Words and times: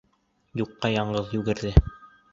Юҡҡа 0.61 0.91
яңғыҙ 0.93 1.31
йүгерҙе. 1.39 1.75